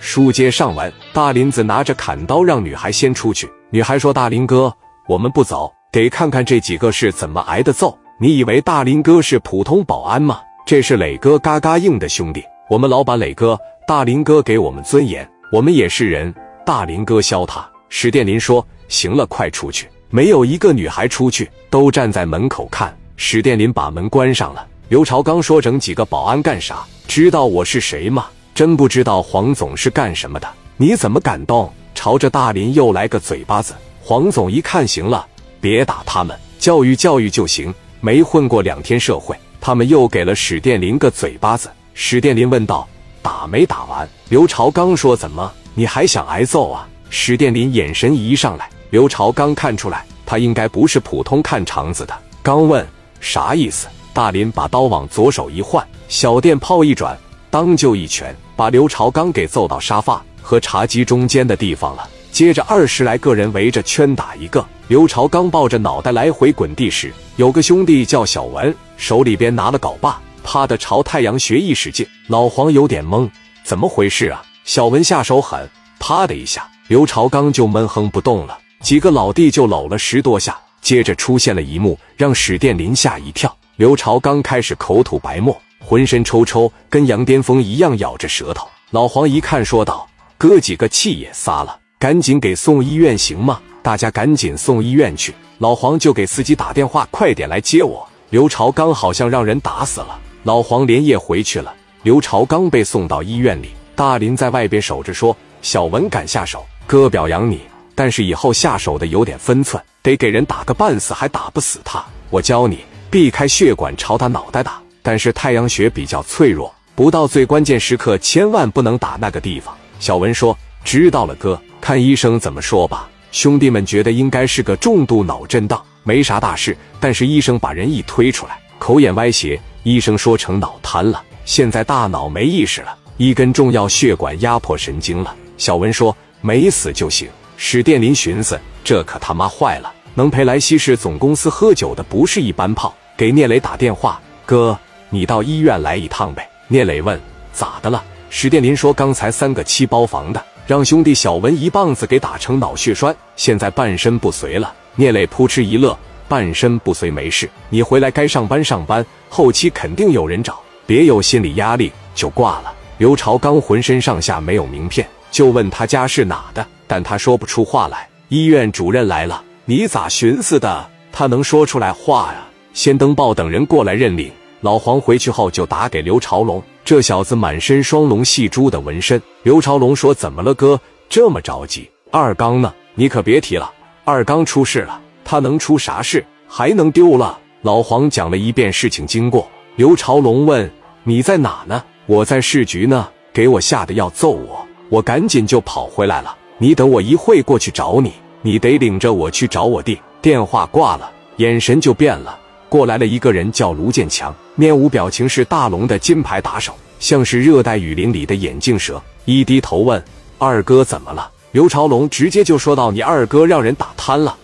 [0.00, 3.50] 书接上文，大林子拿着砍刀让女孩先出去。
[3.70, 4.72] 女孩说：“大林哥，
[5.06, 7.96] 我们不走，得看看这几个是怎么挨的揍。
[8.20, 10.40] 你以为大林哥是普通保安吗？
[10.64, 13.58] 这是磊哥嘎嘎硬的兄弟，我们老板磊哥。
[13.86, 16.34] 大林哥给我们尊严，我们也是人。
[16.64, 22.96] 大林哥削他。”史殿林说：“行了，快出去。”没有一个女孩出去，都站在门口看。
[23.16, 24.66] 史殿林把门关上了。
[24.88, 26.86] 刘朝刚说：“整几个保安干啥？
[27.06, 28.26] 知道我是谁吗？”
[28.58, 30.48] 真不知道黄总是干什么的？
[30.76, 31.72] 你怎么敢动？
[31.94, 33.72] 朝着大林又来个嘴巴子。
[34.02, 35.24] 黄总一看，行了，
[35.60, 37.72] 别打他们，教育教育就行。
[38.00, 41.70] 没混过两天社会，他们又给了史殿林个嘴巴子。
[41.94, 42.84] 史殿林问道
[43.22, 52.12] ：“打没打完？”刘朝刚说：“怎么，你还想挨揍啊？”史殿林眼神一上来，刘朝刚看出来，他应该不是普通看场子的。
[52.42, 52.84] 刚问
[53.20, 57.16] 啥意思，大林把刀往左手一换，小电炮一转。
[57.50, 62.08] 当就一拳把刘朝刚给揍到沙发和茶几中间的地方了。
[62.30, 64.64] 接着二十来个人围着圈打一个。
[64.86, 72.06] 刘朝刚抱着脑袋来回滚地时，有个兄弟叫小文，手里边拿了镐把，啪的朝太阳穴一使劲。
[72.28, 73.28] 老黄有点懵，
[73.64, 74.42] 怎么回事啊？
[74.64, 78.58] 小文下手狠，啪的一下，刘朝刚就闷哼不动了。
[78.80, 80.56] 几个老弟就搂了十多下。
[80.80, 83.54] 接着出现了一幕，让史殿林吓一跳。
[83.76, 85.60] 刘朝刚开始口吐白沫。
[85.88, 88.68] 浑身抽抽，跟羊癫疯一样，咬着舌头。
[88.90, 93.58] 老黄一看，说道：“哥几个气也撒了，赶紧给送医院行吗？
[93.82, 100.20] 大家赶紧送医院去。”老黄就给司机打电话：“快点来接我。”刘朝刚好像让人打死了。
[100.42, 101.74] 老黄连夜回去了。
[102.02, 107.62] 刘朝刚被送到医院里，大林在外边守着，说：“小文敢下手，哥表扬你，
[107.94, 112.04] 但是以后下手的有点分寸，得给人打个半死，还打不死他。
[112.28, 119.74] 我教你，避开血管，朝他脑袋打。”但是太阳穴比较脆弱，不到最关键时刻，千万不能打那个地方。
[119.98, 126.76] 小文说：“知道了，哥，看医生怎么说吧。”兄弟们觉得应该是个重度脑震荡，没啥大事。
[127.00, 135.34] 但是医生把人一推出来，口眼歪斜，医生说成脑瘫了，现在大脑没意识了，一根重要血管压迫神经了。
[135.56, 137.26] 小文说：“没死就行。”
[137.56, 142.94] 史殿林寻思：这可他妈坏了，能陪莱西市总公司喝酒的不是一般炮。
[143.16, 144.78] 给聂磊打电话，哥。
[145.10, 146.48] 你到医院来一趟呗？
[146.66, 147.18] 聂磊问
[147.52, 155.96] ：“咋的了？”史殿林说：“刚才三个七包房的，让兄弟小文一棒子给打成脑血栓，现在半身不遂了。”聂磊扑哧一乐
[156.28, 168.08] ：“半身不遂没事，你回来该上班上班，后期肯定有人找，别有心理压力就挂了。”刘朝刚浑身上下没有名片，就问他家是哪的，但他说不出话来。
[168.28, 170.90] 医院主任来了，你咋寻思的？
[171.12, 172.44] 他能说出来话呀？
[172.74, 174.30] 先登报等人过来认领。
[174.60, 179.20] 老黄回去后就打给刘朝龙，这小子满身双龙戏珠的纹身。
[179.42, 180.80] 刘朝龙说：“怎么了，哥？
[181.08, 181.88] 这么着急？
[182.10, 182.72] 二刚呢？
[182.94, 183.70] 你可别提了，
[184.04, 185.00] 二刚出事了。
[185.24, 186.24] 他能出啥事？
[186.48, 189.48] 还能丢了？”老黄讲了一遍事情经过。
[189.76, 190.70] 刘朝龙问
[191.04, 196.36] ：“你在哪呢？”“我在市局呢。”给我吓得要揍我，我赶紧就跑回来了。
[196.56, 199.96] 你等我一会过去找你，你得领着我去找我弟。
[200.20, 202.36] 电话挂了，眼神就变了。
[202.68, 209.00] 过来了一个人，叫卢建强，面无表情，是大龙的金牌打手，像是热带雨林里的眼镜蛇。
[209.24, 210.02] 一低头问
[210.38, 214.36] ：“二哥怎么了？”刘朝龙直接就说道：“你二哥让人打瘫了。”